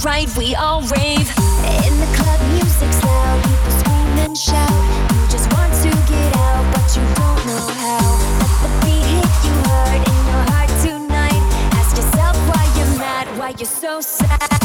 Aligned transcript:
It's 0.00 0.06
alright, 0.06 0.34
we 0.34 0.54
all 0.54 0.80
rave. 0.80 1.28
In 1.84 2.00
the 2.00 2.08
club, 2.16 2.40
music's 2.54 3.04
loud, 3.04 3.44
people 3.44 3.70
scream 3.80 4.18
and 4.24 4.38
shout. 4.38 4.70
You 5.12 5.28
just 5.28 5.52
want 5.52 5.74
to 5.74 5.90
get 6.10 6.36
out, 6.36 6.64
but 6.72 6.96
you 6.96 7.02
don't 7.16 7.44
know 7.44 7.68
how. 7.68 8.16
Let 8.40 8.62
the 8.62 8.70
beat 8.80 9.04
hit 9.04 9.44
you 9.44 9.52
hard 9.68 10.00
in 10.08 10.20
your 10.24 10.44
heart 10.52 10.70
tonight. 10.80 11.42
Ask 11.74 11.98
yourself 11.98 12.34
why 12.48 12.64
you're 12.78 12.98
mad, 12.98 13.26
why 13.38 13.52
you're 13.58 13.66
so 13.66 14.00
sad. 14.00 14.59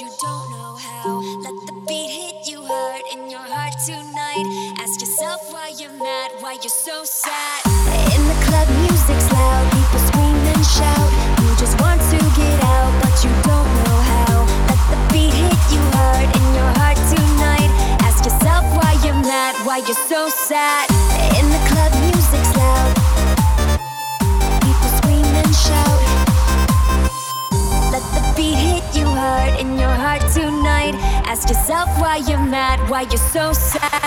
You 0.00 0.10
don't 0.20 0.50
know 0.50 0.74
how. 0.74 1.20
Let 1.38 1.54
the 1.66 1.72
beat 1.86 2.10
hit 2.10 2.48
you 2.50 2.64
hard 2.64 3.02
in 3.14 3.30
your 3.30 3.46
heart 3.46 3.74
tonight. 3.86 4.74
Ask 4.82 5.00
yourself 5.00 5.52
why 5.52 5.70
you're 5.78 5.92
mad, 5.92 6.32
why 6.40 6.58
you're 6.62 6.78
so 6.86 7.04
sad. 7.04 7.62
In 8.10 8.22
the 8.26 8.34
club, 8.42 8.66
music's 8.90 9.30
loud, 9.30 9.70
people 9.70 10.02
scream 10.10 10.34
and 10.50 10.64
shout. 10.66 11.10
You 11.38 11.50
just 11.62 11.78
want 11.78 12.00
to 12.10 12.18
get 12.34 12.58
out, 12.64 12.90
but 13.06 13.14
you 13.22 13.30
don't 13.46 13.70
know 13.86 13.98
how. 14.10 14.34
Let 14.66 14.82
the 14.90 14.98
beat 15.14 15.34
hit 15.34 15.60
you 15.70 15.82
hard 15.94 16.26
in 16.26 16.46
your 16.58 16.70
heart 16.82 16.98
tonight. 17.14 17.70
Ask 18.02 18.24
yourself 18.24 18.64
why 18.74 18.98
you're 19.04 19.22
mad, 19.22 19.54
why 19.64 19.78
you're 19.78 20.02
so 20.10 20.28
sad. 20.28 20.93
Tonight. 30.32 30.94
Ask 31.26 31.48
yourself 31.48 31.88
why 31.98 32.16
you're 32.16 32.38
mad, 32.38 32.88
why 32.88 33.02
you're 33.02 33.18
so 33.18 33.52
sad. 33.52 34.04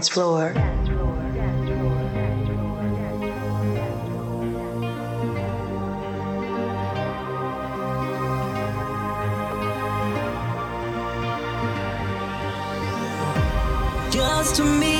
Dance 0.00 0.08
floor. 0.08 0.54
Just 14.10 14.56
to 14.56 14.64
me, 14.64 14.99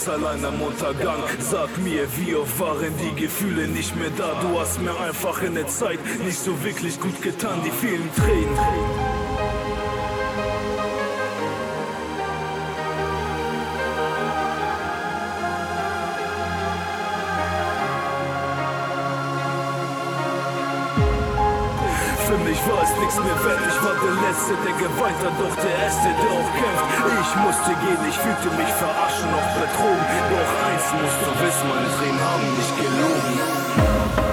ganz 0.00 0.08
allein 0.08 0.44
am 0.44 0.60
Untergang. 0.62 1.22
Sag 1.40 1.76
mir, 1.78 2.06
wie 2.16 2.34
oft 2.34 2.58
waren 2.58 2.92
die 2.98 3.20
Gefühle 3.20 3.68
nicht 3.68 3.94
mehr 3.96 4.10
da? 4.16 4.40
Du 4.40 4.58
hast 4.58 4.80
mir 4.80 4.98
einfach 4.98 5.42
in 5.42 5.54
der 5.54 5.66
Zeit 5.66 5.98
nicht 6.24 6.38
so 6.38 6.62
wirklich 6.62 6.98
gut 7.00 7.20
getan, 7.22 7.60
die 7.64 7.70
vielen 7.70 8.08
Tränen. 8.14 9.19
Proteste 24.30 24.54
der 24.64 24.72
gewalterdurchte 24.74 25.42
doch 25.42 25.56
der 25.56 25.74
Erste, 25.82 26.06
der 26.06 26.30
auch 26.30 26.52
kämpft. 26.54 26.86
Ich 27.20 27.34
musste 27.42 27.70
gehen, 27.82 27.98
ich 28.08 28.16
fühlte 28.16 28.56
mich 28.56 28.72
verarschen, 28.74 29.28
noch 29.28 29.50
betrogen. 29.58 30.06
Doch 30.30 30.52
eins 30.70 30.86
musst 31.02 31.18
du 31.26 31.30
wissen, 31.44 31.68
meine 31.68 31.90
Tränen 31.98 32.20
haben 32.22 32.46
nicht 32.54 32.76
gelogen. 32.78 34.29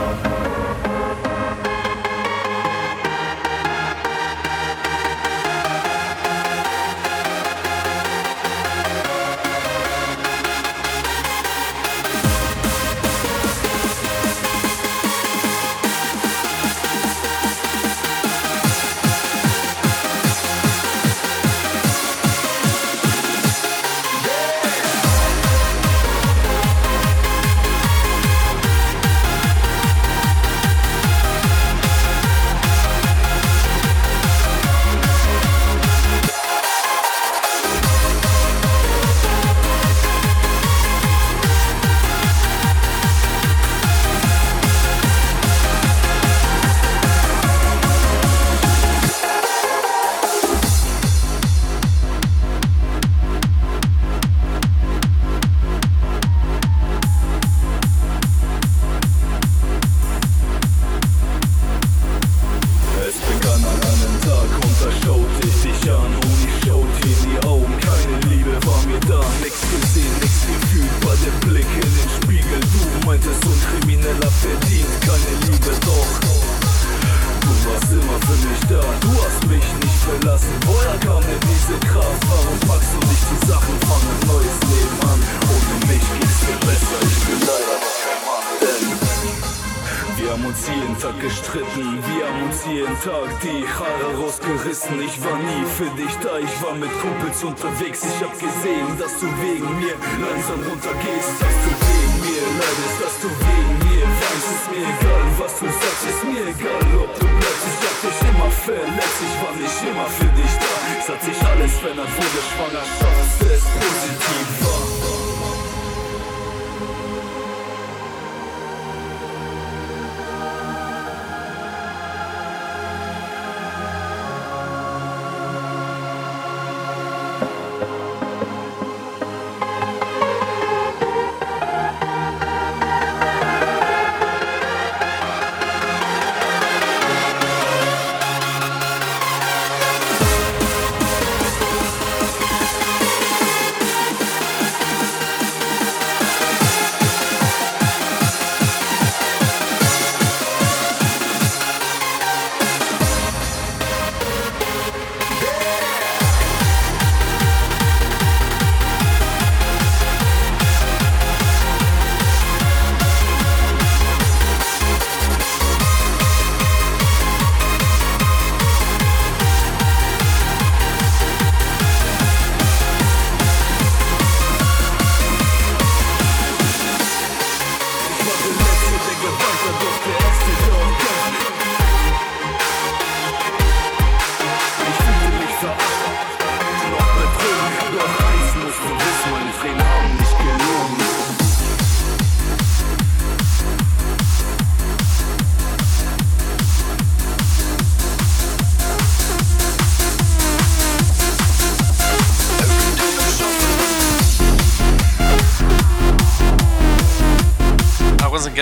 Kumpels 97.01 97.43
unterwegs. 97.43 98.01
Ich 98.03 98.23
hab 98.23 98.33
gesehen, 98.33 98.89
dass 98.97 99.19
du 99.19 99.27
wegen 99.41 99.69
mir 99.79 99.95
langsam 100.17 100.59
runtergehst, 100.65 101.33
dass 101.41 101.57
du 101.63 101.71
wegen 101.85 102.15
mir 102.25 102.43
leidest, 102.57 102.97
dass 103.01 103.15
du 103.21 103.29
wegen 103.29 103.75
mir 103.85 104.05
weinst. 104.05 104.49
Ist 104.57 104.67
mir 104.71 104.85
egal, 104.85 105.25
was 105.37 105.53
du 105.59 105.65
sagst, 105.65 106.03
ist 106.09 106.23
mir 106.25 106.43
egal, 106.47 106.85
ob 106.97 107.11
du 107.19 107.25
bleibst. 107.27 107.65
Ich 107.69 107.81
hab 107.85 107.97
dich 108.01 108.19
immer 108.29 108.51
verletzt, 108.51 109.19
ich 109.27 109.35
war 109.41 109.53
nicht 109.53 109.79
immer 109.85 110.07
für 110.09 110.31
dich 110.37 110.53
da. 110.57 110.73
Es 110.99 111.09
hat 111.09 111.21
sich 111.21 111.39
alles 111.45 111.73
verändert, 111.77 112.11
wo 112.17 112.23
der 112.35 112.45
Schwangerschaft 112.49 113.41
es 113.45 113.63
positiv 113.63 114.47
war. 114.65 114.86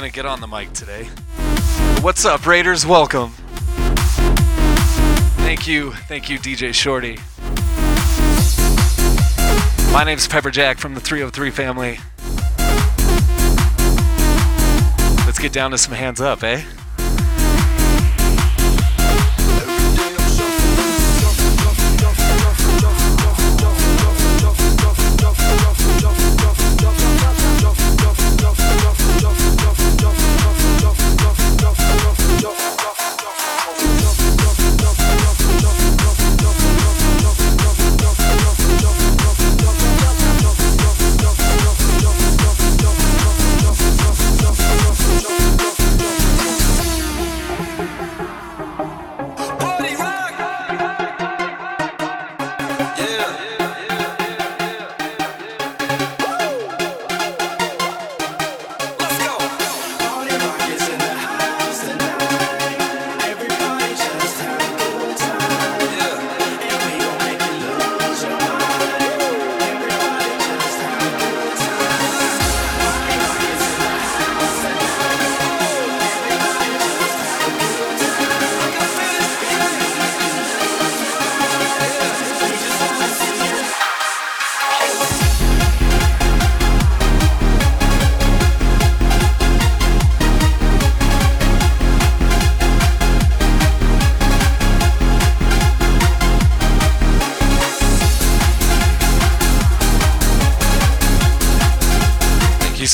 Get 0.04 0.26
on 0.26 0.42
the 0.42 0.48
mic 0.48 0.74
today. 0.74 1.06
What's 2.02 2.26
up, 2.26 2.46
Raiders? 2.46 2.86
Welcome. 2.86 3.30
Thank 5.38 5.68
you, 5.68 5.94
thank 6.10 6.30
you, 6.30 6.38
DJ 6.38 6.74
Shorty. 6.74 7.18
My 9.94 10.04
name's 10.04 10.28
Pepper 10.28 10.52
Jack 10.52 10.80
from 10.80 10.96
the 10.96 11.00
303 11.00 11.50
family. 11.50 12.00
Let's 15.26 15.40
get 15.40 15.54
down 15.54 15.72
to 15.72 15.78
some 15.78 15.94
hands 15.94 16.20
up, 16.20 16.44
eh? 16.44 16.66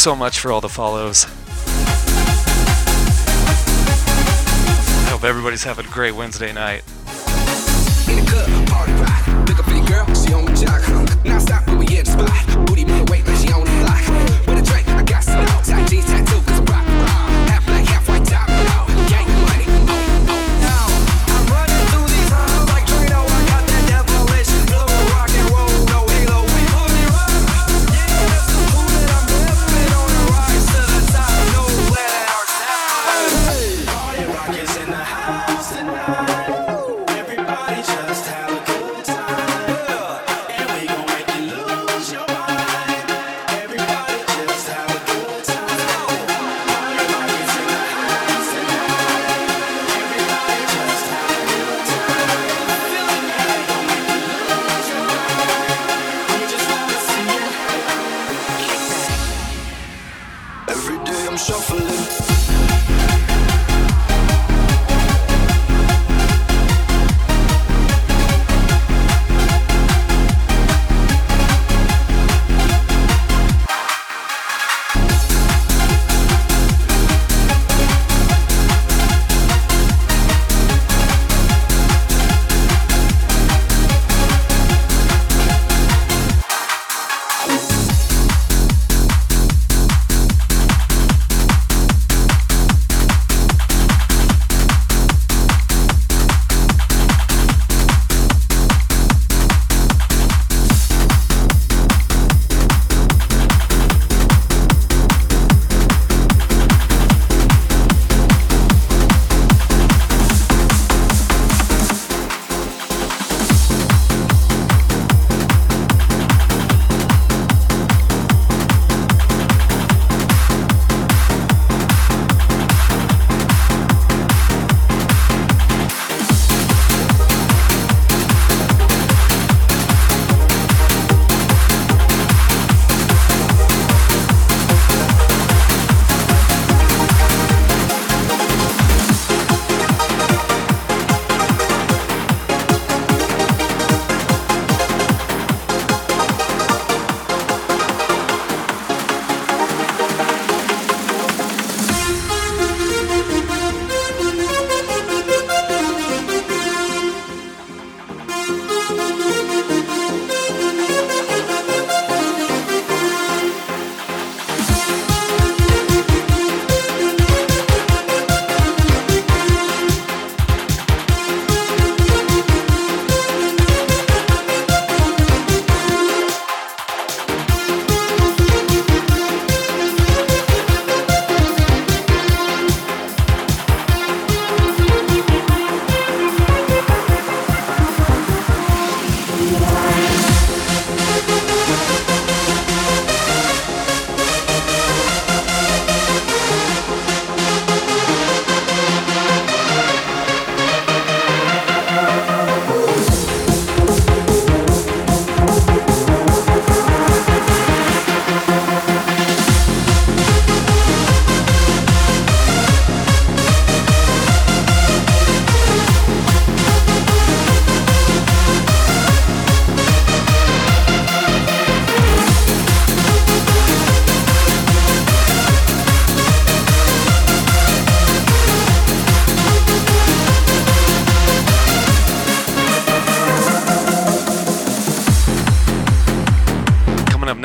So 0.01 0.15
much 0.15 0.39
for 0.39 0.51
all 0.51 0.61
the 0.61 0.67
follows. 0.67 1.27
I 5.05 5.09
hope 5.11 5.23
everybody's 5.23 5.63
having 5.63 5.85
a 5.85 5.89
great 5.89 6.15
Wednesday 6.15 6.51
night. 6.51 6.83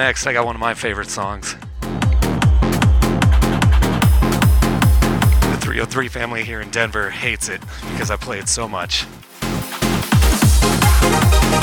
next, 0.07 0.25
I 0.25 0.33
got 0.33 0.47
one 0.47 0.55
of 0.55 0.61
my 0.61 0.73
favorite 0.73 1.11
songs. 1.11 1.57
The 1.81 1.89
303 5.61 6.07
family 6.07 6.45
here 6.45 6.61
in 6.61 6.71
Denver 6.71 7.11
hates 7.11 7.49
it 7.49 7.61
because 7.91 8.09
I 8.09 8.15
play 8.15 8.39
it 8.39 8.49
so 8.49 8.69
much. 8.69 9.01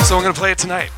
So 0.03 0.17
I'm 0.17 0.23
going 0.23 0.33
to 0.33 0.39
play 0.39 0.51
it 0.51 0.57
tonight. 0.57 0.91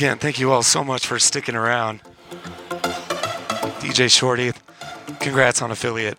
again, 0.00 0.16
thank 0.16 0.38
you 0.38 0.50
all 0.50 0.62
so 0.62 0.82
much 0.82 1.06
for 1.06 1.18
sticking 1.18 1.54
around. 1.54 2.00
DJ 3.80 4.10
Shorty, 4.10 4.52
congrats 5.18 5.60
on 5.60 5.70
affiliate. 5.70 6.16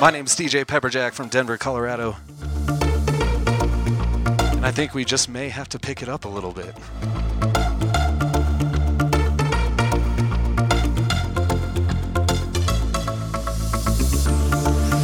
My 0.00 0.10
name 0.10 0.24
is 0.24 0.34
DJ 0.34 0.64
Pepperjack 0.64 1.12
from 1.12 1.28
Denver, 1.28 1.56
Colorado. 1.56 2.16
And 4.56 4.66
I 4.66 4.72
think 4.72 4.92
we 4.92 5.04
just 5.04 5.28
may 5.28 5.50
have 5.50 5.68
to 5.68 5.78
pick 5.78 6.02
it 6.02 6.08
up 6.08 6.24
a 6.24 6.28
little 6.28 6.50
bit. 6.50 6.74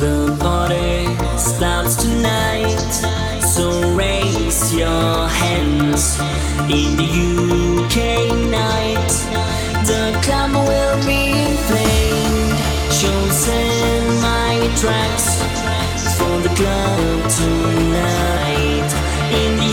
The 0.01 0.36
party 0.40 1.38
starts 1.38 2.03
tonight. 2.03 3.16
So 3.57 3.90
raise 3.94 4.74
your 4.74 5.28
hands 5.28 6.20
in 6.68 6.94
the 7.00 7.09
UK 7.72 7.96
night. 8.50 9.12
The 9.86 10.12
club 10.20 10.52
will 10.68 10.98
be 11.07 11.57
playing 11.64 12.52
chosen 13.00 14.20
my 14.20 14.61
tracks 14.76 15.40
for 16.18 16.36
the 16.46 16.52
club 16.54 17.30
tonight. 17.30 18.90
In 19.32 19.66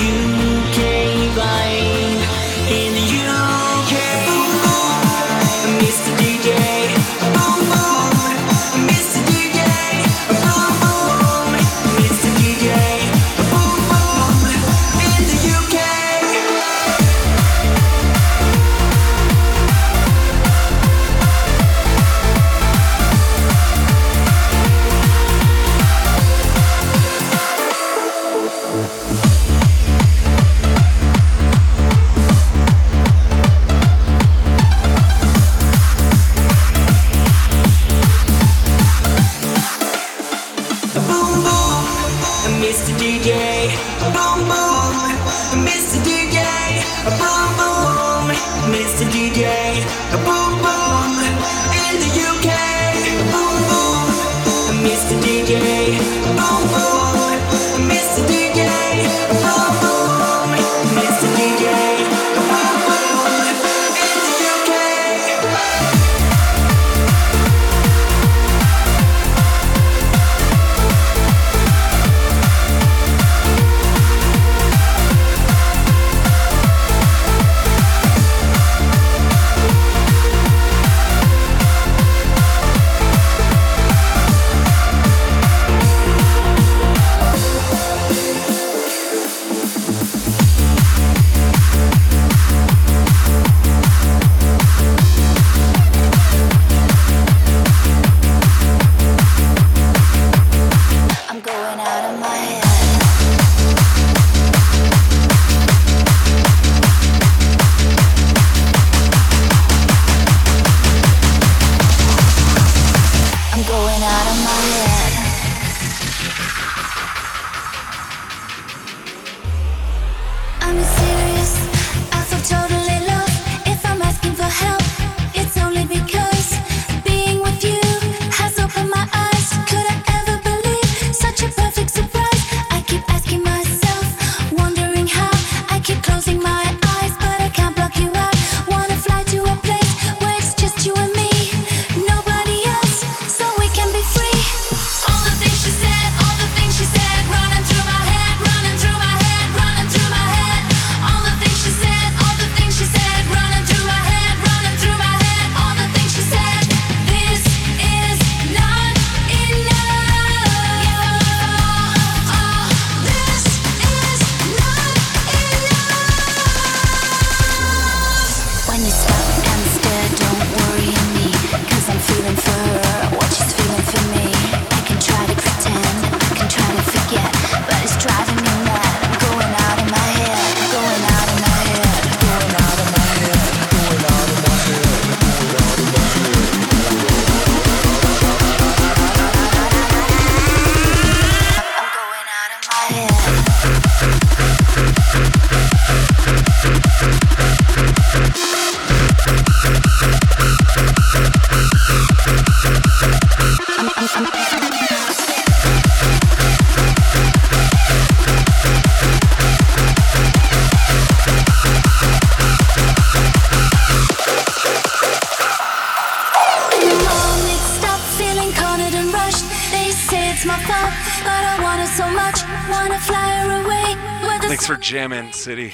City. 225.43 225.73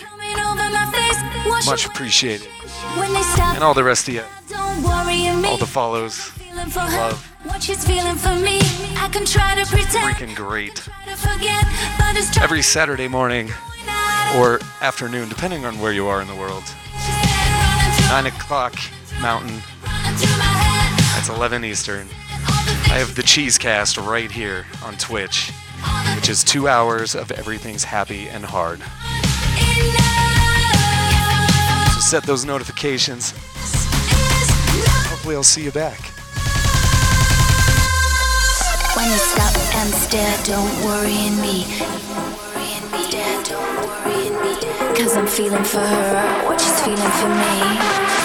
Much 1.68 1.86
appreciated. 1.86 2.48
And 2.98 3.64
all 3.64 3.76
the 3.76 3.84
rest 3.84 4.08
of 4.08 4.16
you. 4.16 4.24
All 4.52 5.58
the 5.58 5.68
follows. 5.68 6.32
Love. 6.76 7.24
What 7.44 7.62
she's 7.62 7.86
feeling 7.86 8.16
for 8.16 8.34
me, 8.34 8.62
I 8.98 9.08
can 9.12 9.26
try 9.26 9.54
to 9.54 9.70
pretend. 9.70 10.16
Freaking 10.16 10.36
great. 10.36 10.90
Every 12.42 12.64
Saturday 12.64 13.08
morning 13.08 13.52
or 14.38 14.60
afternoon, 14.82 15.30
depending 15.30 15.66
on 15.66 15.80
where 15.80 15.94
you 15.94 16.08
are 16.08 16.20
in 16.20 16.28
the 16.28 16.36
world. 16.36 16.64
9 18.10 18.26
o'clock 18.26 18.74
Mountain. 19.22 19.62
That's 21.14 21.30
11 21.30 21.64
Eastern. 21.64 22.08
I 22.88 22.98
have 22.98 23.14
the 23.14 23.22
Cheesecast 23.22 24.04
right 24.04 24.32
here 24.32 24.66
on 24.84 24.96
Twitch, 24.98 25.52
which 26.16 26.28
is 26.28 26.44
two 26.44 26.68
hours 26.68 27.14
of 27.14 27.32
everything's 27.32 27.84
happy 27.84 28.28
and 28.28 28.44
hard. 28.44 28.82
So 31.94 32.00
set 32.00 32.24
those 32.24 32.46
notifications. 32.46 33.34
Hopefully, 35.10 35.36
I'll 35.36 35.44
see 35.44 35.64
you 35.64 35.72
back. 35.72 36.00
When 38.96 39.10
you 39.10 39.18
stop 39.18 39.56
and 39.76 39.94
stare, 39.94 40.38
don't 40.44 40.86
worry 40.86 41.18
in 41.28 41.40
me. 41.40 41.66
Cause 44.96 45.16
I'm 45.16 45.28
feeling 45.28 45.64
for 45.64 45.80
her 45.80 46.46
what 46.46 46.60
she's 46.60 46.82
feeling 46.82 46.98
for 46.98 47.30
me. 47.30 48.19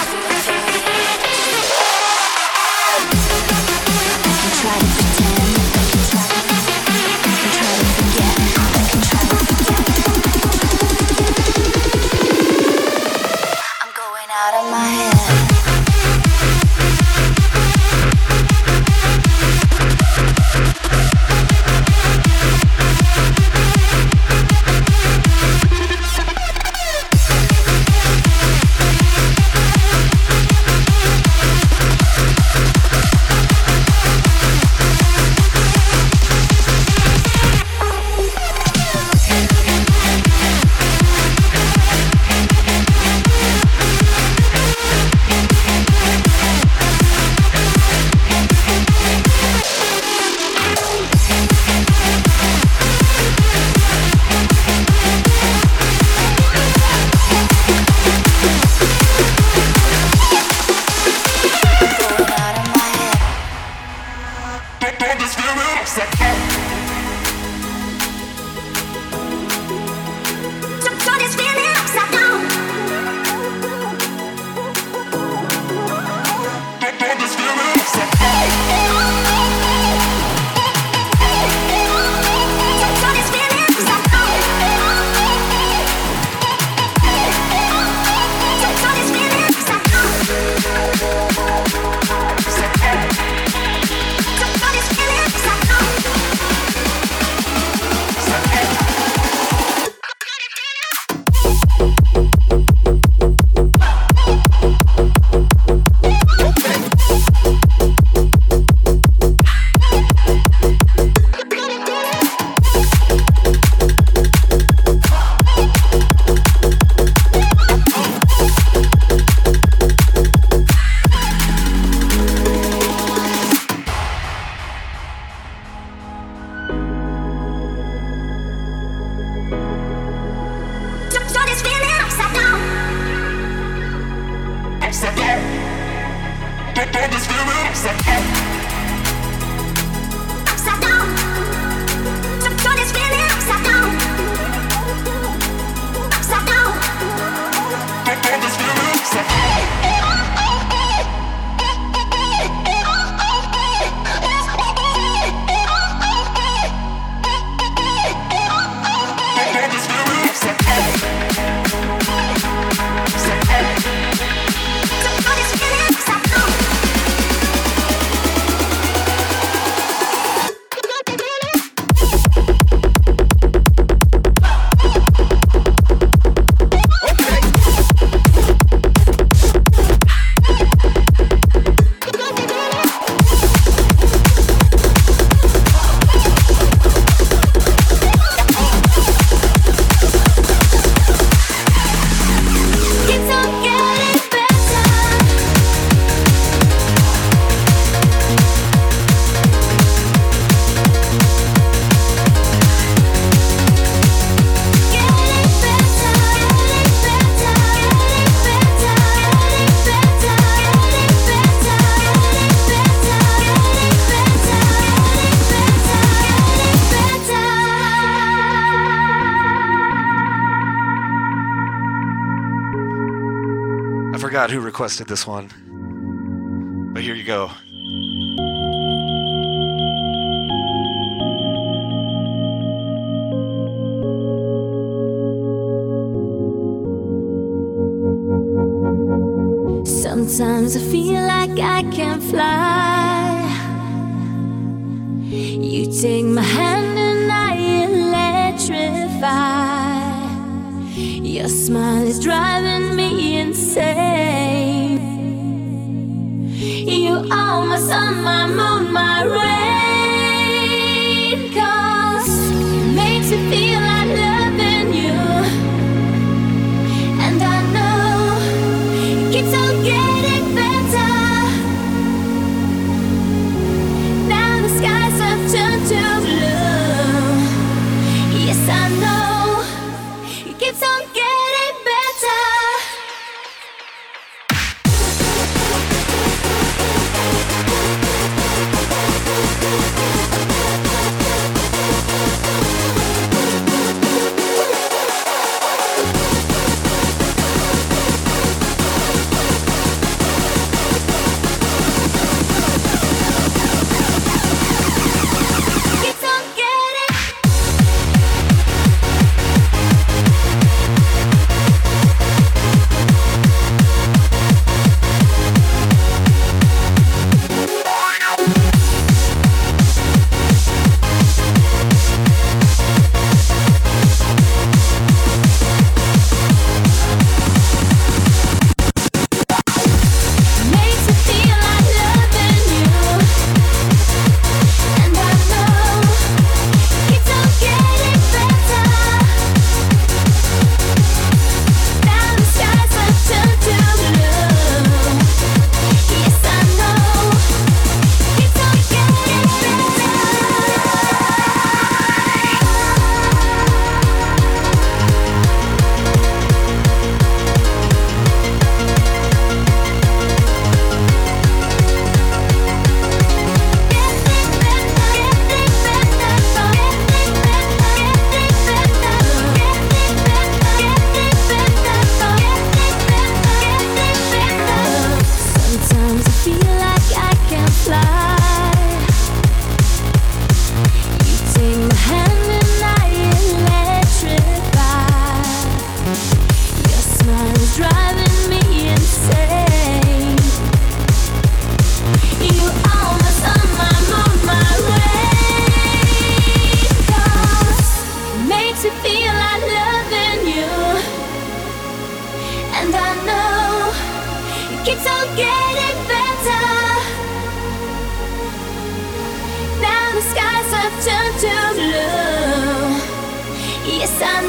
requested 224.74 225.06
this 225.06 225.24
one. 225.24 225.73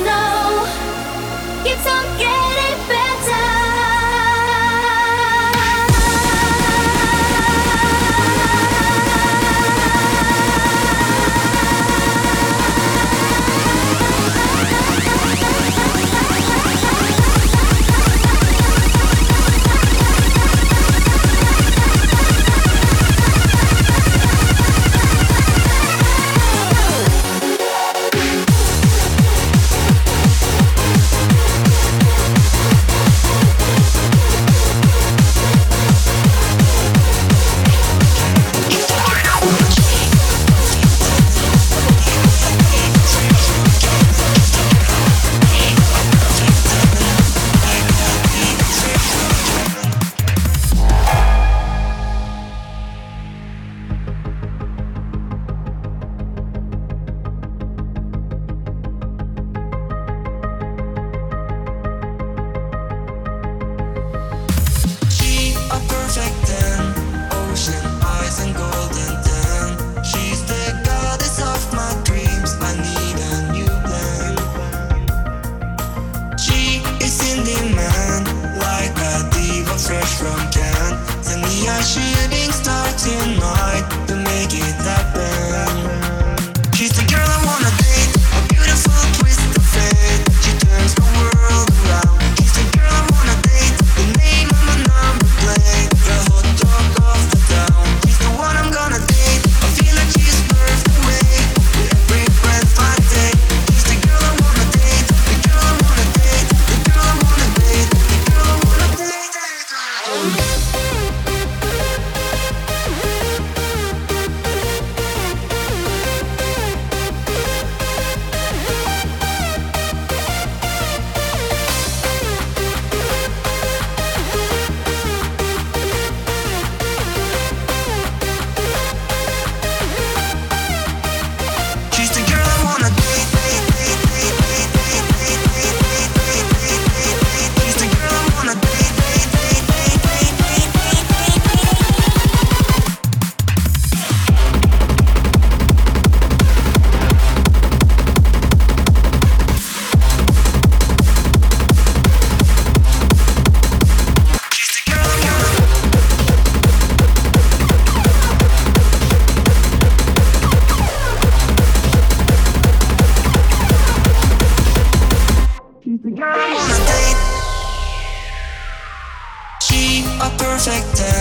know 0.06 0.66
it's 1.66 1.88
okay. 1.88 2.35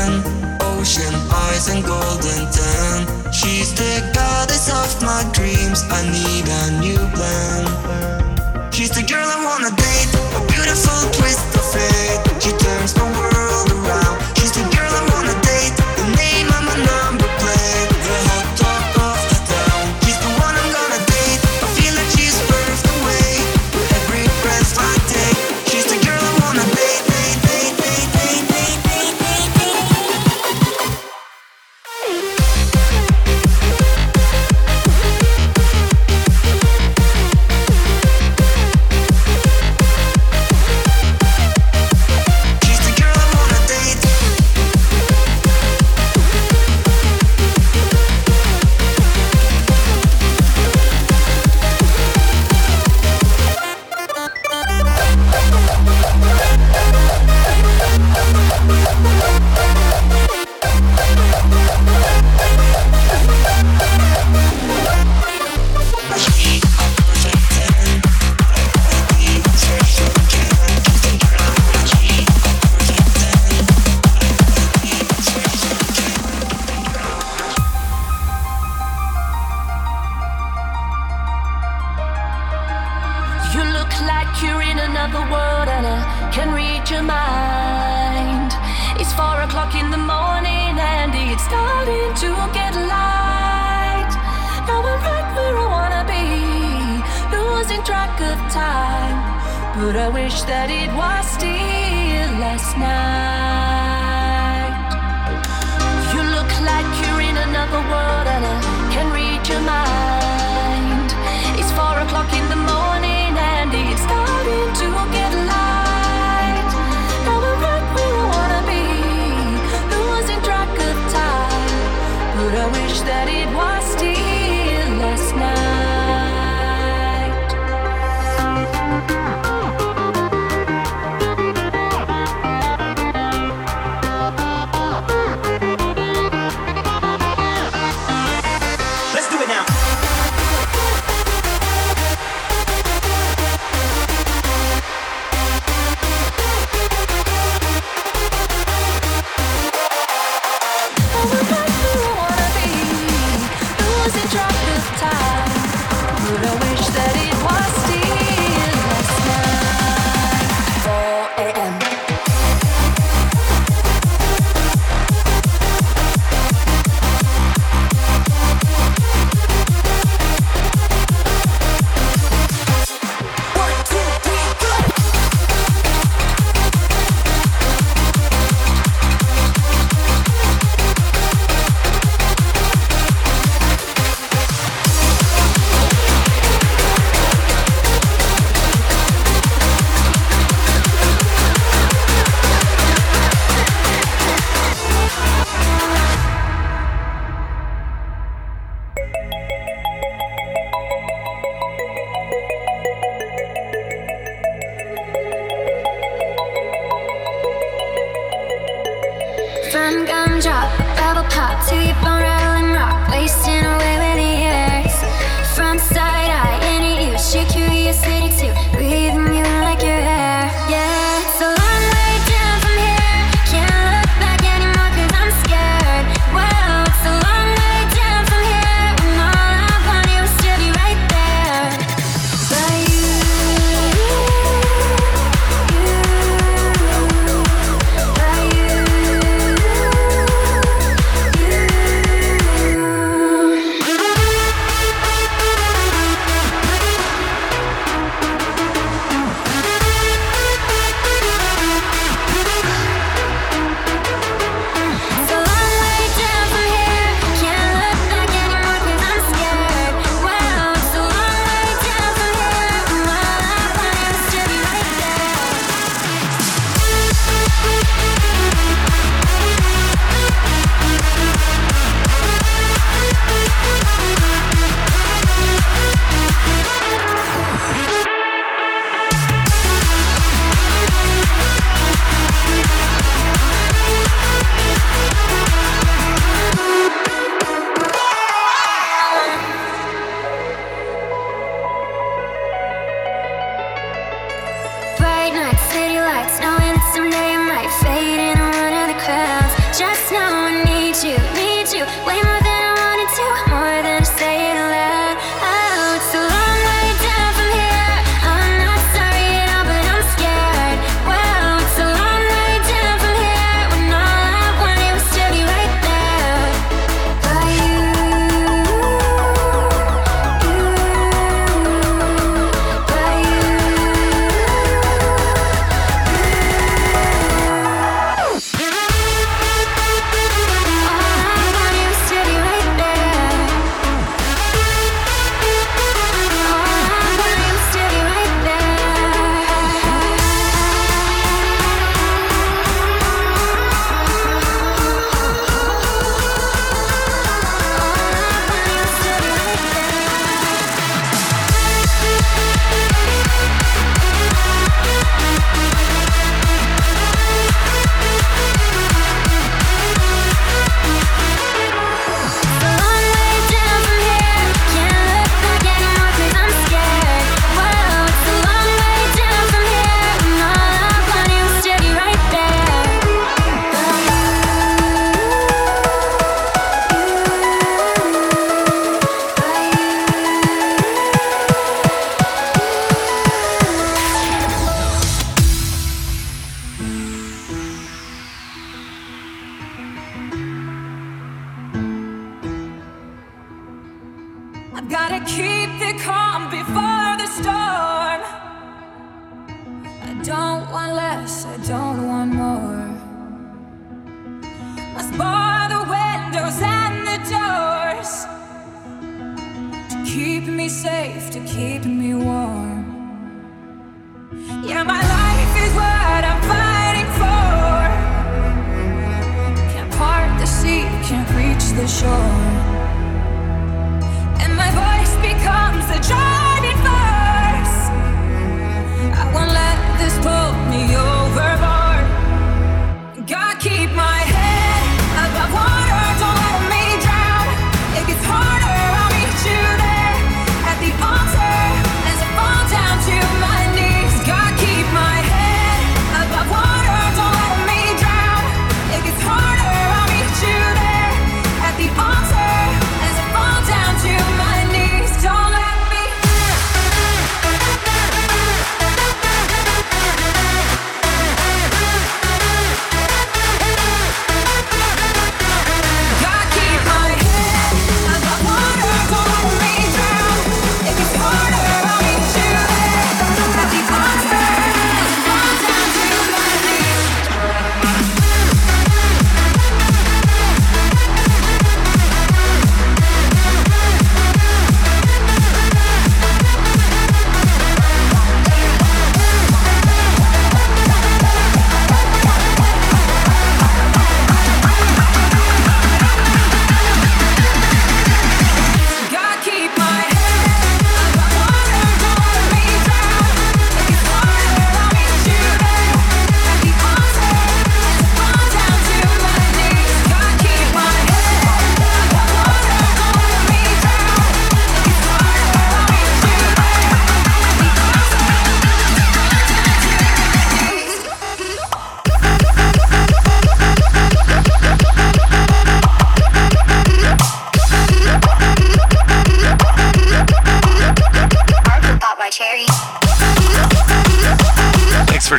ocean, 0.05 0.23
ocean 0.61 1.15
eyes 1.31 1.69
and 1.69 1.85
golden 1.85 2.51
tan. 2.53 3.33
She's 3.33 3.73
the 3.75 4.11
goddess 4.15 4.69
of 4.69 5.03
my 5.03 5.25
dreams. 5.33 5.83
I 5.91 6.03
need 6.11 6.45
a 6.49 6.81
new 6.81 6.99
plan. 7.15 8.73
She's 8.73 8.91
the 8.91 9.03
girl 9.03 9.27
I 9.27 9.45
wanna 9.45 9.71
date, 9.77 10.11
a 10.37 10.41
beautiful 10.47 11.11
twist 11.13 11.55
of 11.55 11.65
fate. 11.73 12.04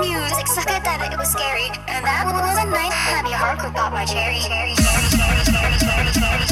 music 0.00 0.46
suck 0.46 0.70
at 0.70 0.84
that 0.84 1.12
it 1.12 1.18
was 1.18 1.30
scary 1.30 1.70
And 1.88 2.04
that 2.04 2.22
was 2.24 2.58
a 2.62 2.70
nice 2.70 2.92
happy 2.92 3.30
hardcore 3.30 3.74
pop 3.74 3.92
my 3.92 4.04
cherry 4.04 4.38
cherry 4.38 4.74
cherry 4.74 5.08
cherry 5.10 5.42
cherry 5.42 5.78
cherry 5.78 6.12
cherry 6.12 6.47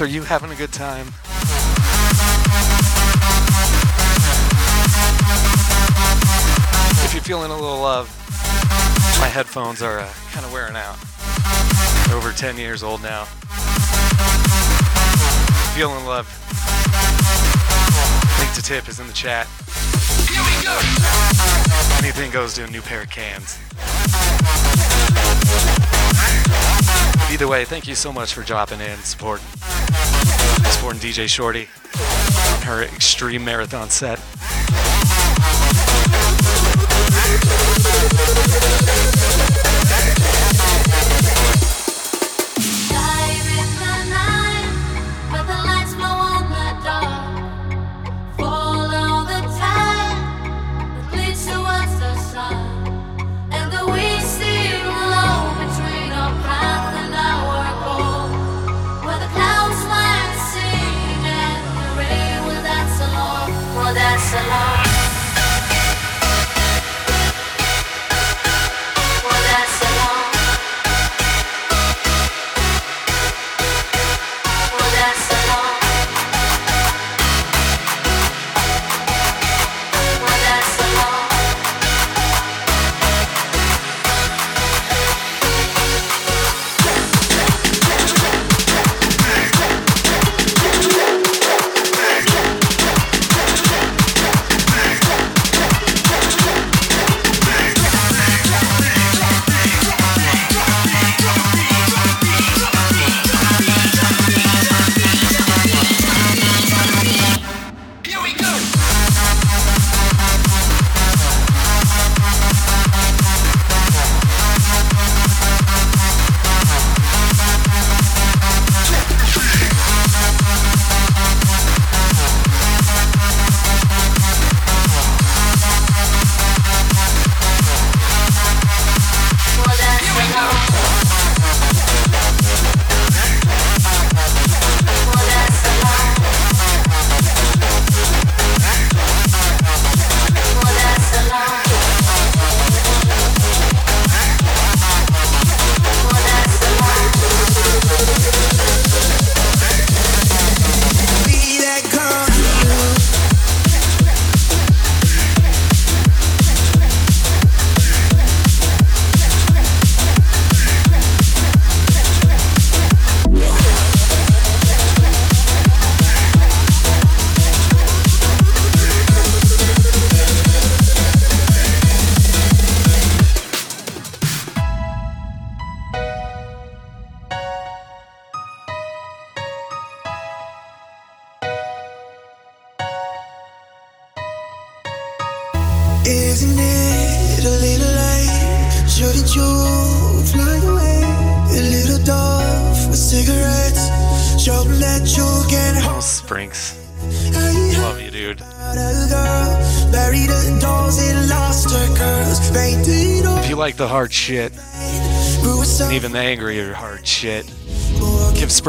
Are 0.00 0.06
you 0.06 0.22
having 0.22 0.52
a 0.52 0.54
good 0.54 0.72
time? 0.72 1.08
If 7.04 7.14
you're 7.14 7.22
feeling 7.22 7.50
a 7.50 7.54
little 7.54 7.80
love, 7.80 8.06
my 9.18 9.26
headphones 9.26 9.82
are 9.82 9.98
uh, 9.98 10.08
kind 10.30 10.46
of 10.46 10.52
wearing 10.52 10.76
out. 10.76 10.96
They're 12.06 12.16
over 12.16 12.30
10 12.30 12.58
years 12.58 12.84
old 12.84 13.02
now. 13.02 13.24
Feeling 15.74 16.04
love. 16.06 16.28
Link 18.38 18.52
to 18.54 18.62
tip 18.62 18.88
is 18.88 19.00
in 19.00 19.08
the 19.08 19.12
chat. 19.12 19.48
Anything 21.98 22.30
goes 22.30 22.54
to 22.54 22.62
a 22.62 22.70
new 22.70 22.82
pair 22.82 23.02
of 23.02 23.10
cans. 23.10 23.58
Either 27.32 27.48
way, 27.48 27.64
thank 27.64 27.88
you 27.88 27.96
so 27.96 28.12
much 28.12 28.32
for 28.32 28.44
dropping 28.44 28.80
in, 28.80 28.96
supporting. 28.98 29.57
Sporting 30.64 31.00
DJ 31.00 31.28
Shorty 31.28 31.68
on 32.56 32.62
her 32.62 32.82
extreme 32.82 33.44
marathon 33.44 33.90
set. 33.90 34.18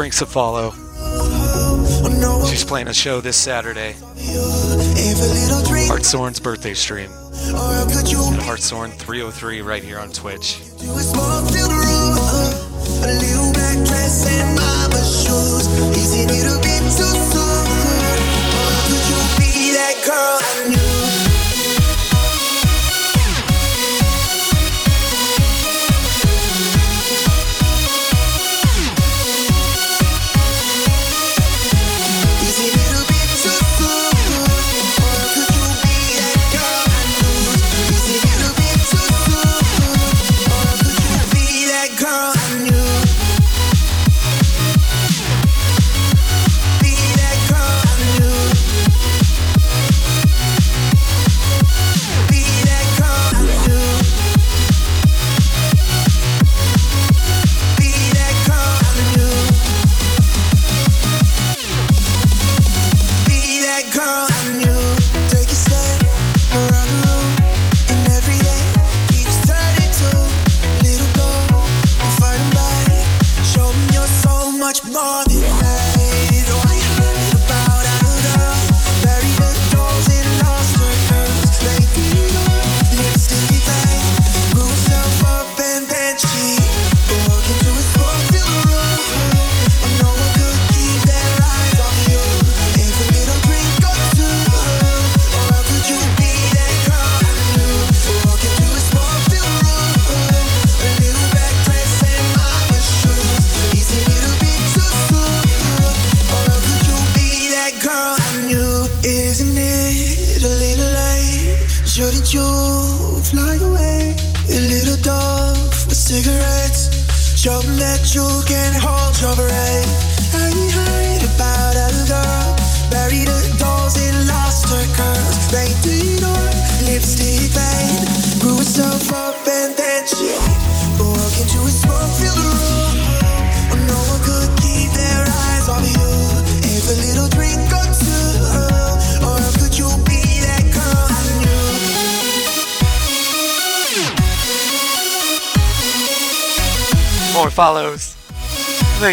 Brinks 0.00 0.22
of 0.22 0.30
follow. 0.30 0.70
She's 2.46 2.64
playing 2.64 2.88
a 2.88 2.94
show 2.94 3.20
this 3.20 3.36
Saturday. 3.36 3.94
Hart 5.88 6.06
Soren's 6.06 6.40
birthday 6.40 6.72
stream. 6.72 7.10
At 7.10 8.40
Hart 8.40 8.60
Soren 8.60 8.92
303 8.92 9.60
right 9.60 9.84
here 9.84 9.98
on 9.98 10.10
Twitch. 10.10 10.58
A 10.58 10.84
little 10.86 11.12
black 13.52 13.76
dress 13.86 14.26
and 14.26 14.56
mama 14.56 14.96
shoes. 15.04 15.68
Easy 15.98 16.26
to 16.26 16.69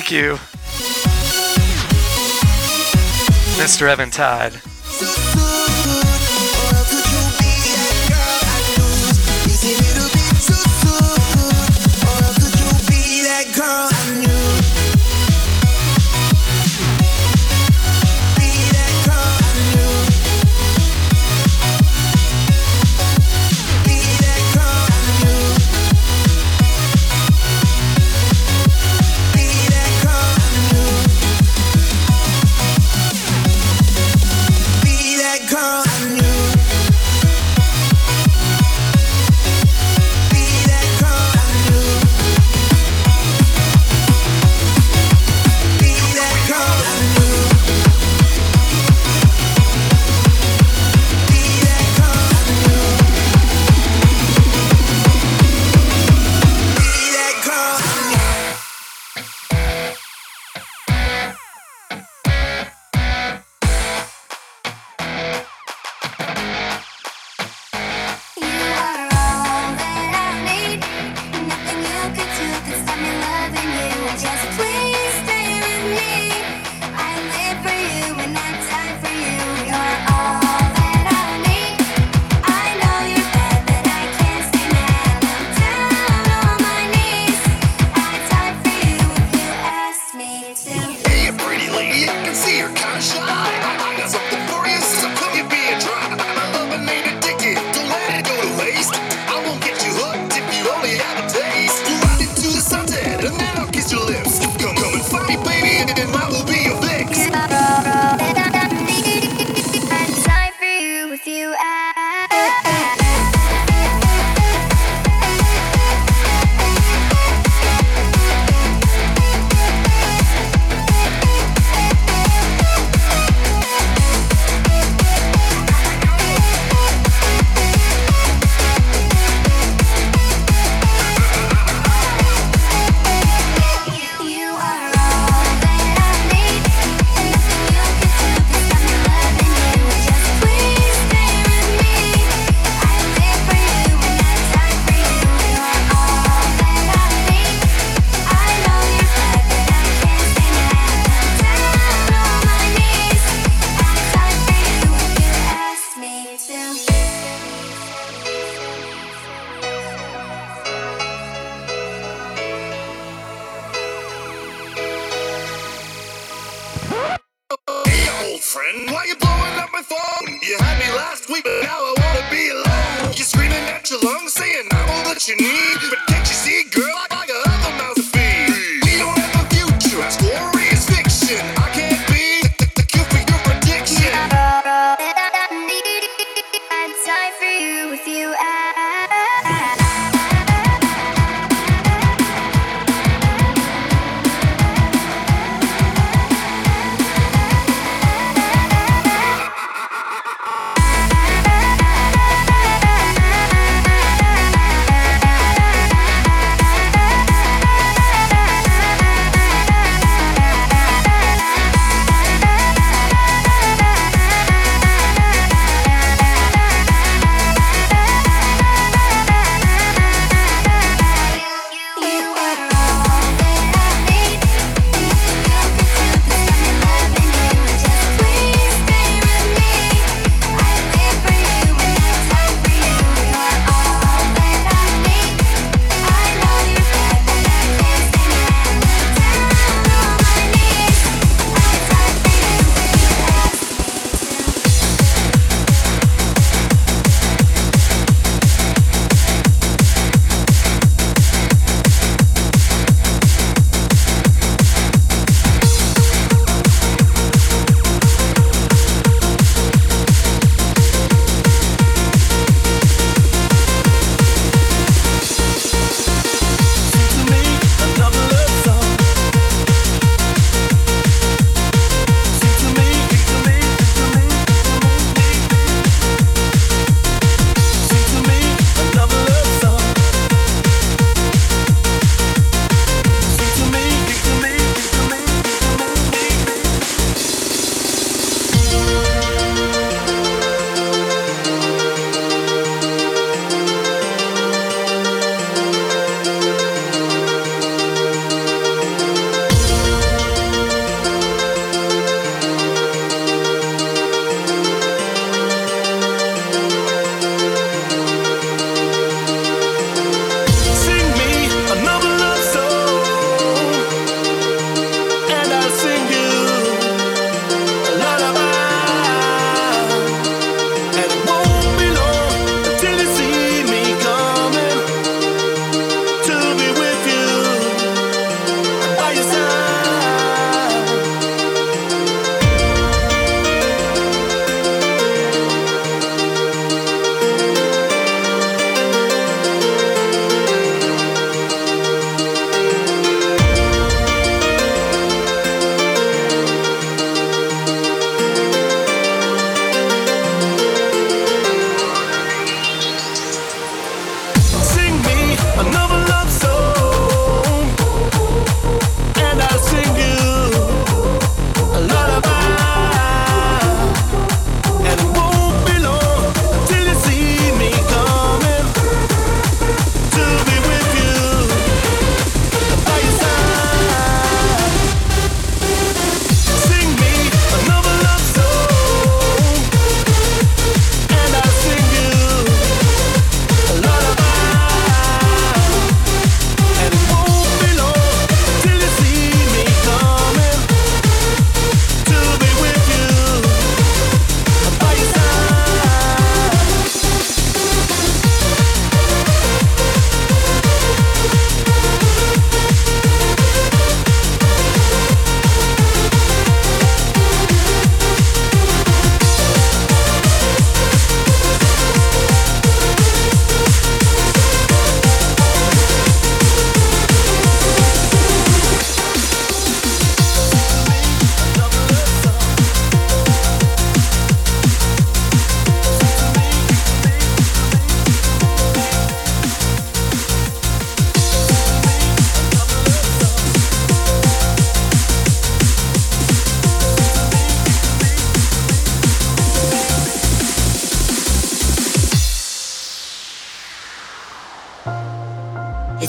Thank 0.08 0.24
you, 0.24 0.36
Mr. 3.62 3.90
Evan 3.90 4.10
Todd. 4.10 4.54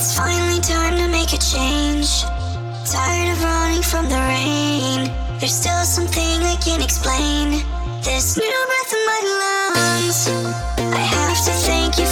It's 0.01 0.15
finally 0.15 0.61
time 0.61 0.95
to 0.95 1.09
make 1.09 1.33
a 1.33 1.37
change. 1.37 2.23
Tired 2.89 3.33
of 3.33 3.43
running 3.43 3.81
from 3.81 4.07
the 4.07 4.15
rain. 4.15 5.11
There's 5.39 5.53
still 5.53 5.83
something 5.83 6.41
I 6.41 6.55
can't 6.63 6.81
explain. 6.81 7.65
This 8.01 8.37
new 8.37 8.59
breath 8.69 8.93
in 8.97 9.03
my 9.11 9.21
lungs. 9.41 10.19
I 10.95 11.03
have 11.03 11.43
to 11.43 11.51
thank 11.67 11.99
you. 11.99 12.08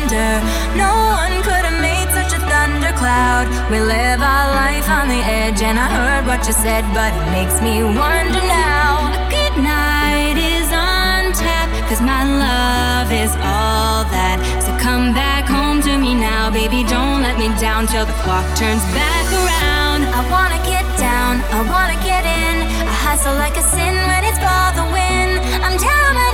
Under. 0.00 0.40
No 0.76 0.92
one 1.12 1.34
could 1.44 1.64
have 1.68 1.80
made 1.80 2.08
such 2.12 2.32
a 2.32 2.40
thundercloud. 2.48 3.48
We 3.70 3.80
live 3.80 4.20
our 4.20 4.46
life 4.56 4.88
on 4.88 5.08
the 5.08 5.20
edge, 5.20 5.60
and 5.62 5.78
I 5.78 5.88
heard 5.88 6.24
what 6.26 6.46
you 6.46 6.52
said, 6.52 6.84
but 6.94 7.12
it 7.12 7.26
makes 7.36 7.60
me 7.60 7.82
wonder 7.84 8.42
now. 8.48 9.12
A 9.12 9.22
good 9.28 9.56
night 9.60 10.36
is 10.40 10.68
on 10.72 11.32
tap, 11.36 11.68
cause 11.88 12.00
my 12.00 12.24
love 12.24 13.12
is 13.12 13.32
all 13.44 14.04
that. 14.16 14.38
So 14.64 14.70
come 14.80 15.12
back 15.12 15.44
home 15.44 15.82
to 15.82 15.98
me 15.98 16.14
now, 16.14 16.50
baby. 16.50 16.84
Don't 16.84 17.22
let 17.22 17.36
me 17.38 17.48
down 17.60 17.86
till 17.86 18.06
the 18.06 18.16
clock 18.24 18.46
turns 18.56 18.84
back 18.96 19.26
around. 19.32 20.08
I 20.08 20.22
wanna 20.32 20.60
get 20.64 20.86
down, 20.96 21.44
I 21.52 21.60
wanna 21.68 21.98
get 22.02 22.24
in. 22.24 22.56
I 22.88 22.94
hustle 23.06 23.36
like 23.36 23.56
a 23.56 23.64
sin 23.64 23.94
when 24.08 24.22
it's 24.24 24.40
for 24.40 24.66
the 24.78 24.86
win. 24.96 25.28
I'm 25.60 25.76
down 25.76 26.29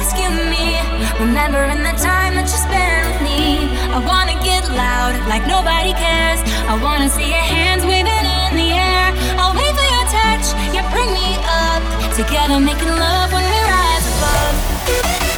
rescue 0.00 0.32
me. 0.48 0.80
Remembering 1.20 1.82
the 1.84 1.92
time 2.00 2.32
that 2.36 2.48
you 2.48 2.58
spent 2.68 3.04
with 3.08 3.20
me. 3.20 3.68
I 3.92 3.98
wanna 4.00 4.36
get 4.42 4.64
loud 4.72 5.12
like 5.28 5.44
nobody 5.46 5.92
cares. 5.92 6.40
I 6.72 6.74
wanna 6.80 7.08
see 7.10 7.28
your 7.28 7.46
hands 7.54 7.84
waving 7.84 8.26
in 8.40 8.50
the 8.56 8.70
air. 8.72 9.08
I'll 9.36 9.52
wait 9.52 9.72
for 9.76 9.88
your 9.94 10.06
touch, 10.18 10.46
you 10.74 10.80
bring 10.94 11.10
me 11.12 11.36
up. 11.64 11.82
Together 12.16 12.58
making 12.60 12.94
love 13.06 13.28
when 13.32 13.44
we 13.52 13.58
rise 13.74 14.06
above. 14.16 15.29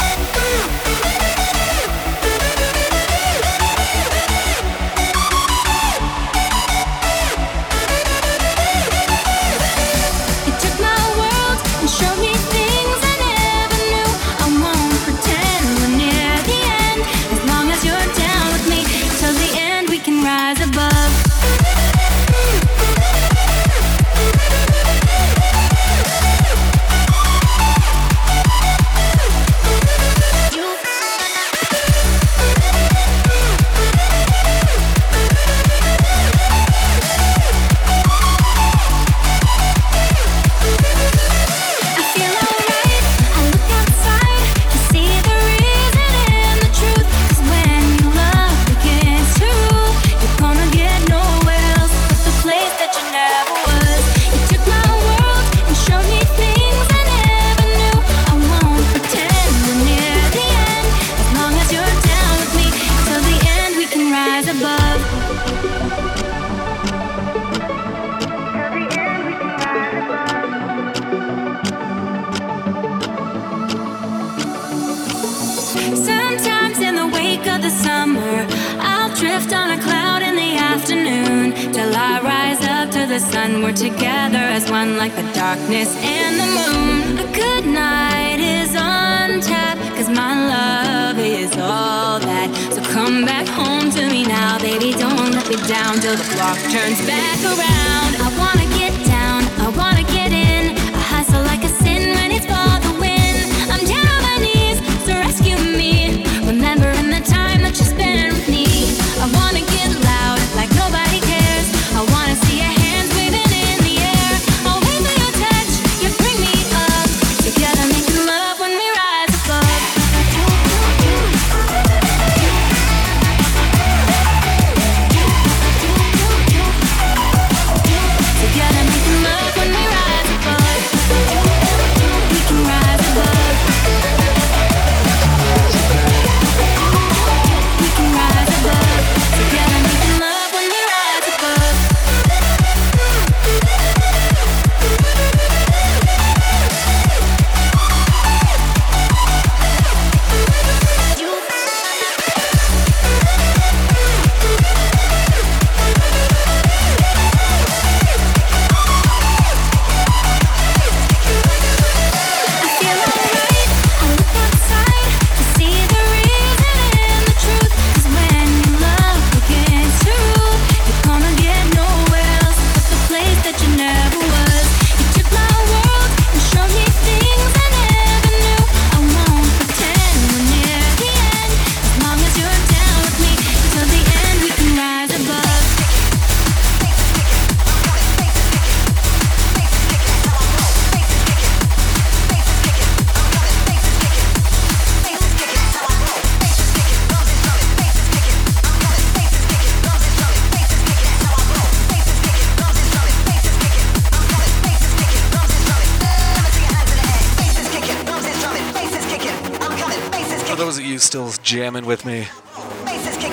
Jamming 211.62 211.86
with 211.86 212.04
me, 212.04 212.26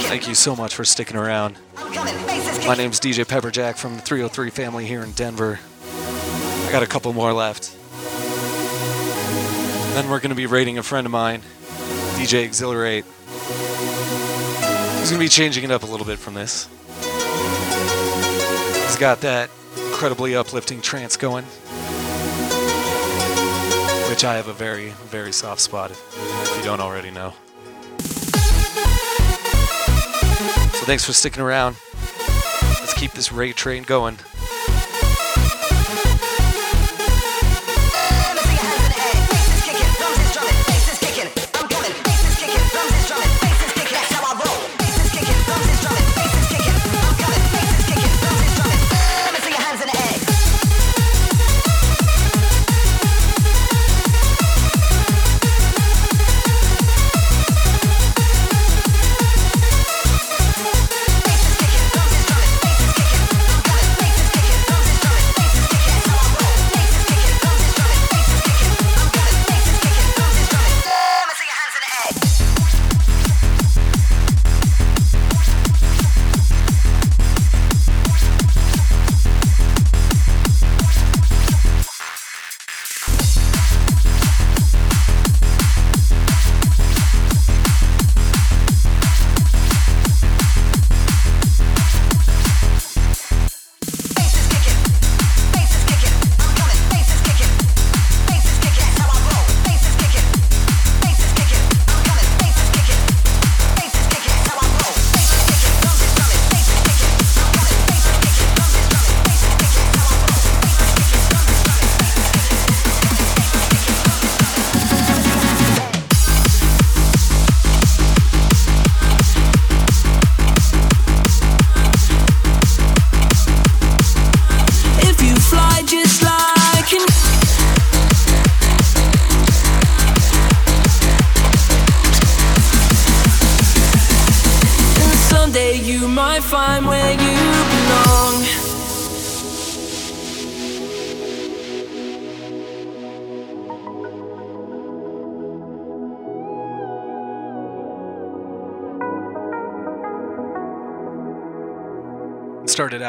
thank 0.04 0.28
you 0.28 0.36
so 0.36 0.56
much 0.56 0.76
for 0.76 0.86
sticking 0.86 1.18
around. 1.18 1.58
My 1.76 2.76
name's 2.78 3.00
DJ 3.00 3.26
Pepperjack 3.26 3.76
from 3.76 3.96
the 3.96 4.04
303 4.04 4.52
family 4.52 4.86
here 4.86 5.02
in 5.02 5.14
Denver. 5.14 5.60
I 5.96 6.70
got 6.72 6.84
a 6.84 6.86
couple 6.86 7.12
more 7.12 7.34
left. 7.34 7.76
Then 9.96 10.12
we're 10.12 10.20
going 10.20 10.30
to 10.30 10.36
be 10.36 10.46
raiding 10.46 10.78
a 10.78 10.84
friend 10.84 11.08
of 11.08 11.12
mine, 11.12 11.42
DJ 12.18 12.44
Exhilarate. 12.44 13.04
He's 15.00 15.10
going 15.10 15.20
to 15.20 15.26
be 15.26 15.28
changing 15.28 15.64
it 15.64 15.72
up 15.72 15.82
a 15.82 15.88
little 15.88 16.06
bit 16.06 16.20
from 16.20 16.36
this. 16.36 16.70
He's 18.86 18.98
got 18.98 19.22
that 19.22 19.50
incredibly 19.76 20.36
uplifting 20.36 20.82
trance 20.82 21.18
going, 21.18 21.46
which 24.08 24.24
I 24.24 24.36
have 24.36 24.50
a 24.50 24.54
very, 24.54 24.90
very 25.08 25.32
soft 25.32 25.62
spot 25.62 25.90
if 25.90 26.54
you 26.58 26.64
don't 26.64 26.80
already 26.80 27.10
know. 27.10 27.34
Thanks 30.90 31.06
for 31.06 31.14
sticking 31.14 31.44
around. 31.44 31.76
Let's 32.80 32.96
keep 32.96 33.12
this 33.12 33.32
raid 33.32 33.56
train 33.56 33.84
going. 33.84 34.18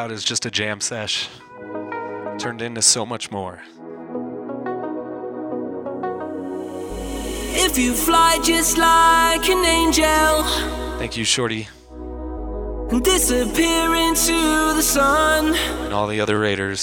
Out 0.01 0.11
as 0.11 0.25
just 0.25 0.47
a 0.47 0.51
jam 0.51 0.81
sesh, 0.81 1.29
turned 2.39 2.63
into 2.63 2.81
so 2.81 3.05
much 3.05 3.31
more. 3.31 3.61
If 7.67 7.77
you 7.77 7.93
fly 7.93 8.39
just 8.43 8.79
like 8.79 9.47
an 9.51 9.63
angel 9.67 10.43
Thank 10.99 11.19
you, 11.19 11.25
Shorty, 11.25 11.69
and 12.91 13.05
disappear 13.05 13.95
into 13.95 14.39
the 14.79 14.83
sun, 14.83 15.55
and 15.85 15.93
all 15.93 16.07
the 16.07 16.21
other 16.21 16.39
Raiders. 16.39 16.83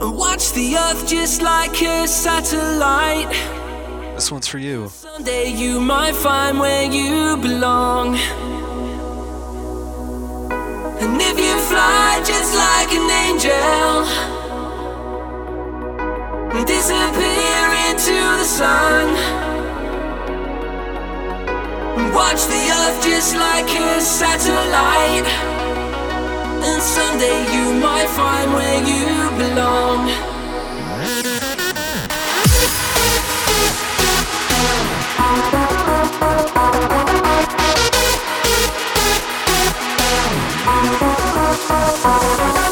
and 0.00 0.16
watch 0.16 0.52
the 0.52 0.68
earth 0.84 1.06
just 1.06 1.42
like 1.42 1.82
a 1.82 2.08
satellite. 2.08 3.30
This 4.14 4.32
one's 4.32 4.48
for 4.48 4.58
you. 4.58 4.88
Someday 4.88 5.50
you 5.52 5.80
might 5.80 6.14
find 6.14 6.58
where 6.58 6.90
you 6.90 7.36
belong. 7.36 8.16
And 11.00 11.20
if 11.20 11.38
you 11.38 11.56
fly 11.70 12.20
just 12.24 12.54
like 12.54 12.90
an 12.92 13.08
angel, 13.24 14.04
disappear 16.66 17.66
into 17.88 18.16
the 18.40 18.44
sun, 18.44 19.06
and 21.98 22.14
watch 22.14 22.42
the 22.46 22.62
earth 22.78 22.98
just 23.04 23.36
like 23.36 23.70
a 23.70 24.00
satellite. 24.00 25.28
And 26.66 26.82
someday 26.82 27.38
you 27.54 27.74
might 27.80 28.08
find 28.08 28.52
where 28.52 28.80
you 28.82 29.30
belong. 29.38 30.10
If 37.50 37.67
Thank 42.00 42.62
you. 42.62 42.67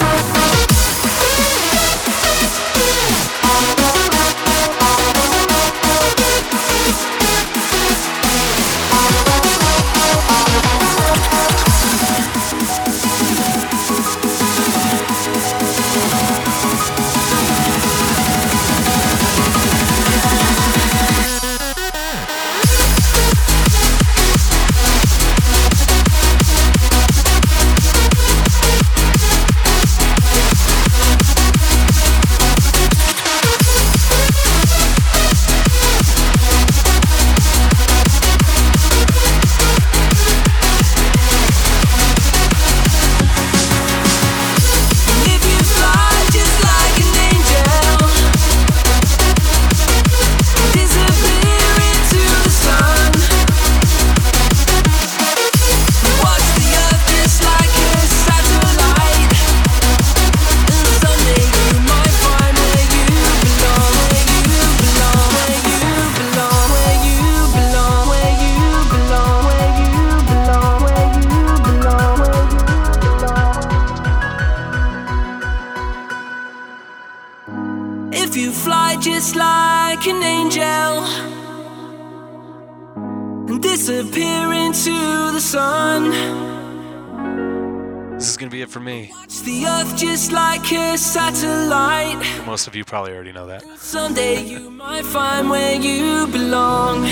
Me. 88.86 89.10
watch 89.10 89.40
the 89.40 89.66
earth 89.66 89.96
just 89.96 90.30
like 90.30 90.72
a 90.72 90.96
satellite. 90.96 92.16
Most 92.46 92.68
of 92.68 92.76
you 92.76 92.84
probably 92.84 93.12
already 93.12 93.32
know 93.32 93.46
that. 93.48 93.64
Someday 93.78 94.44
you 94.44 94.70
might 94.70 95.04
find 95.04 95.50
where 95.50 95.74
you 95.74 96.28
belong. 96.28 97.04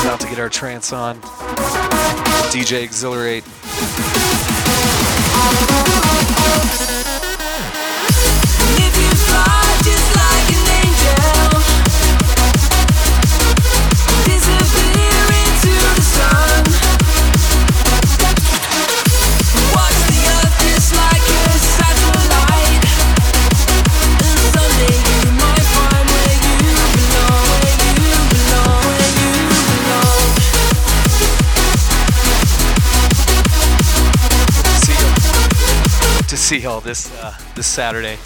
About 0.00 0.20
to 0.20 0.26
get 0.26 0.38
our 0.38 0.48
trance 0.48 0.92
on. 0.94 1.20
DJ 2.50 2.82
Exhilarate. 2.82 3.44
If 8.76 8.94
you 8.98 9.10
fly 9.26 9.64
just 9.84 10.08
like 10.16 10.48
an 10.56 10.68
angel, 10.84 11.39
see 36.50 36.58
y'all 36.58 36.80
this 36.80 37.16
uh, 37.22 37.32
this 37.54 37.68
Saturday, 37.68 38.18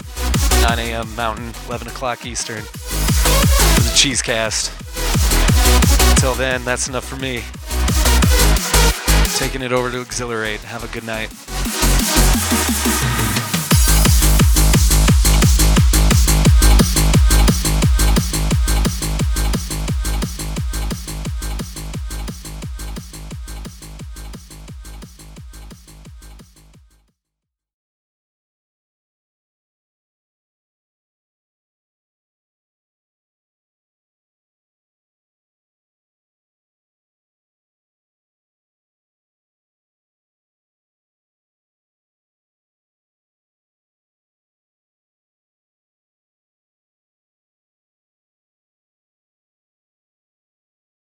9 0.63 0.79
a.m. 0.79 1.15
Mountain, 1.15 1.53
11 1.67 1.89
o'clock 1.89 2.25
Eastern, 2.25 2.63
for 2.63 3.83
the 3.83 3.91
Cheesecast. 3.93 4.71
Until 6.09 6.33
then, 6.33 6.65
that's 6.65 6.87
enough 6.87 7.05
for 7.05 7.17
me. 7.17 7.43
Taking 9.37 9.61
it 9.61 9.71
over 9.71 9.91
to 9.91 10.01
Exhilarate. 10.01 10.61
Have 10.61 10.83
a 10.83 10.87
good 10.87 11.03
night. 11.03 11.29